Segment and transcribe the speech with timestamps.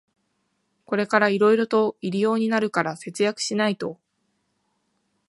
[0.87, 3.99] これからいろいろと入用になるから節約しないと